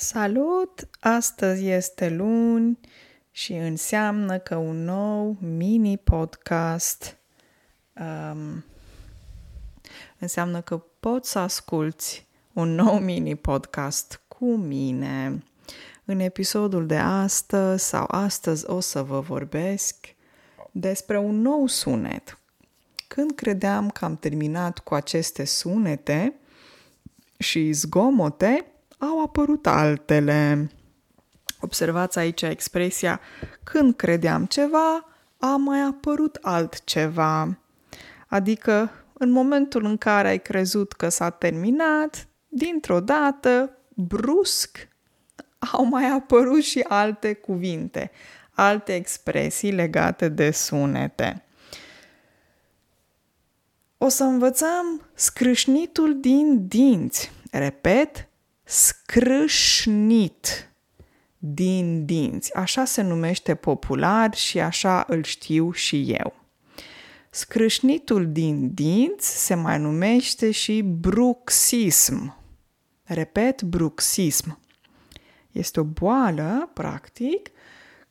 [0.00, 0.88] Salut!
[1.00, 2.78] Astăzi este luni
[3.30, 7.16] și înseamnă că un nou mini-podcast
[8.00, 8.64] um,
[10.18, 15.42] înseamnă că poți să asculți un nou mini-podcast cu mine.
[16.04, 20.14] În episodul de astăzi sau astăzi o să vă vorbesc
[20.70, 22.38] despre un nou sunet.
[23.08, 26.34] Când credeam că am terminat cu aceste sunete
[27.38, 30.70] și zgomote, au apărut altele.
[31.60, 33.20] Observați aici expresia
[33.64, 37.58] când credeam ceva, a mai apărut altceva.
[38.26, 44.88] Adică, în momentul în care ai crezut că s-a terminat, dintr-o dată, brusc,
[45.58, 48.10] au mai apărut și alte cuvinte,
[48.50, 51.42] alte expresii legate de sunete.
[53.98, 57.32] O să învățăm scrâșnitul din dinți.
[57.50, 58.27] Repet,
[58.68, 60.70] scrâșnit
[61.38, 62.54] din dinți.
[62.54, 66.34] Așa se numește popular și așa îl știu și eu.
[67.30, 72.36] Scrâșnitul din dinți se mai numește și bruxism.
[73.02, 74.58] Repet, bruxism.
[75.52, 77.50] Este o boală, practic,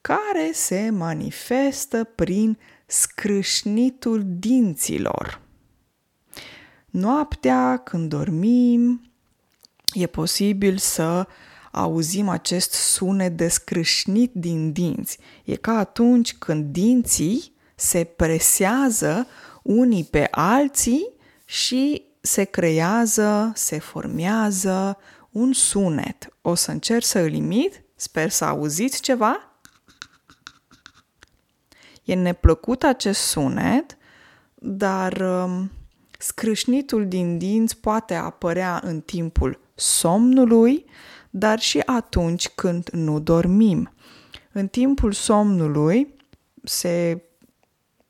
[0.00, 5.40] care se manifestă prin scrâșnitul dinților.
[6.86, 9.00] Noaptea, când dormim,
[9.96, 11.26] e posibil să
[11.70, 15.18] auzim acest sunet de scrâșnit din dinți.
[15.44, 19.26] E ca atunci când dinții se presează
[19.62, 21.12] unii pe alții
[21.44, 24.98] și se creează, se formează
[25.30, 26.28] un sunet.
[26.42, 29.60] O să încerc să îl imit, sper să auziți ceva.
[32.04, 33.96] E neplăcut acest sunet,
[34.54, 35.70] dar um,
[36.18, 40.84] scrâșnitul din dinți poate apărea în timpul somnului,
[41.30, 43.90] dar și atunci când nu dormim.
[44.52, 46.14] În timpul somnului
[46.62, 47.22] se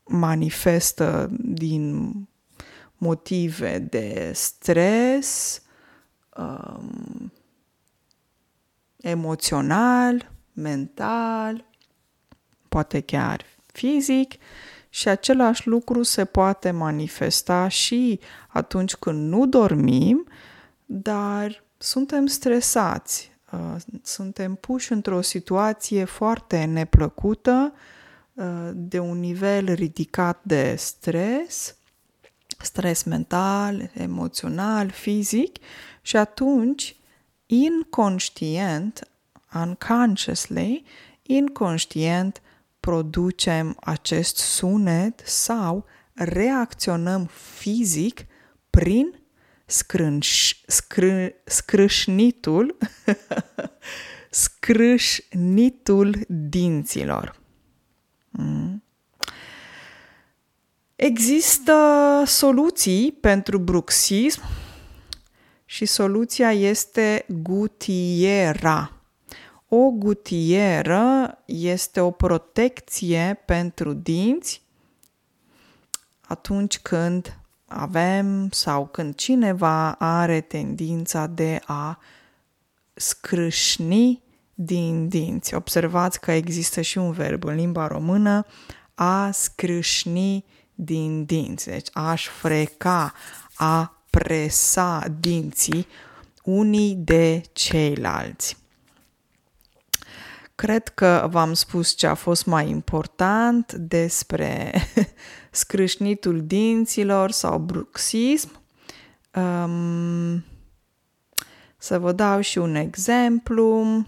[0.05, 2.15] manifestă din
[2.97, 5.63] motive de stres,
[6.37, 7.33] um,
[8.97, 11.65] emoțional, mental,
[12.69, 14.35] poate chiar fizic
[14.89, 20.27] și același lucru se poate manifesta și atunci când nu dormim
[20.87, 27.73] dar suntem stresați, uh, suntem puși într-o situație foarte neplăcută,
[28.35, 31.77] uh, de un nivel ridicat de stres,
[32.59, 35.57] stres mental, emoțional, fizic
[36.03, 36.97] și atunci,
[37.47, 39.09] inconștient,
[39.55, 40.85] unconsciously,
[41.23, 42.41] inconștient,
[42.81, 48.27] producem acest sunet sau reacționăm fizic
[48.71, 49.15] prin
[49.67, 52.77] scrânș, scrâ, scrâșnitul,
[54.31, 57.41] scrâșnitul dinților.
[58.31, 58.83] Mm.
[60.97, 61.73] Există
[62.27, 64.43] soluții pentru bruxism
[65.65, 68.91] și soluția este gutiera.
[69.69, 74.63] O gutieră este o protecție pentru dinți
[76.21, 81.99] atunci când avem sau când cineva are tendința de a
[82.95, 84.23] scrâșni
[84.55, 85.55] din dinți.
[85.55, 88.47] Observați că există și un verb în limba română
[88.95, 90.45] a scrâșni
[90.75, 91.69] din dinți.
[91.69, 93.13] Deci aș freca,
[93.55, 95.87] a presa dinții
[96.43, 98.57] unii de ceilalți.
[100.57, 104.73] Cred că v-am spus ce a fost mai important despre
[105.51, 108.61] scrâșnitul dinților sau bruxism.
[109.35, 110.45] Um,
[111.77, 114.05] să vă dau și un exemplu.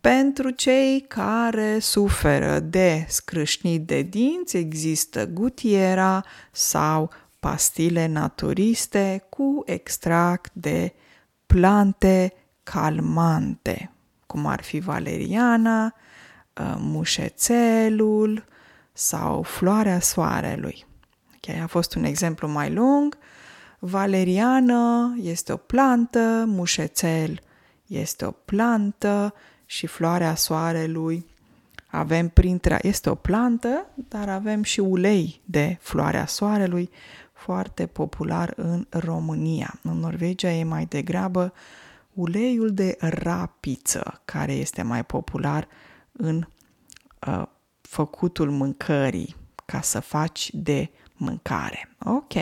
[0.00, 10.50] Pentru cei care suferă de scrâșnit de dinți, există gutiera sau pastile naturiste cu extract
[10.52, 10.92] de
[11.46, 12.32] plante
[12.72, 13.90] calmante,
[14.26, 18.44] cum ar fi valeriana, uh, mușețelul
[18.92, 20.84] sau floarea soarelui.
[21.36, 23.18] Okay, a fost un exemplu mai lung.
[23.78, 27.40] Valeriană este o plantă, mușețel
[27.86, 29.34] este o plantă
[29.66, 31.26] și floarea soarelui
[31.92, 32.78] avem printre...
[32.82, 36.90] Este o plantă, dar avem și ulei de floarea soarelui,
[37.32, 39.78] foarte popular în România.
[39.82, 41.52] În Norvegia e mai degrabă
[42.14, 45.68] uleiul de rapiță, care este mai popular
[46.12, 46.46] în
[47.26, 47.46] uh,
[47.80, 51.96] făcutul mâncării, ca să faci de mâncare.
[52.04, 52.32] Ok,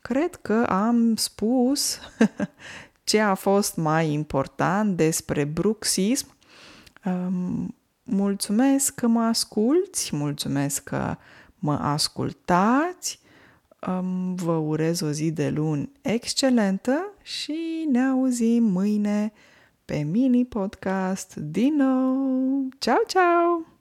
[0.00, 1.98] cred că am spus
[3.04, 6.36] ce a fost mai important despre bruxism.
[7.04, 11.16] Um, mulțumesc că mă asculți, mulțumesc că
[11.54, 13.20] mă ascultați.
[13.86, 19.32] Um, vă urez o zi de luni excelentă și ne auzim mâine
[19.84, 22.68] pe mini podcast din nou.
[22.78, 23.75] Ciao, ciao!